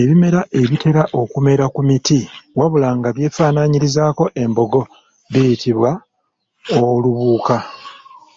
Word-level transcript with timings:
Ebimera 0.00 0.40
ebitera 0.60 1.02
okumera 1.20 1.64
ku 1.74 1.80
miti 1.88 2.18
wabula 2.58 2.88
nga 2.98 3.08
byefaanaanyirizaako 3.16 4.24
embogo 4.42 4.82
biyitibwa 5.32 5.90
Olubuuka. 6.88 7.56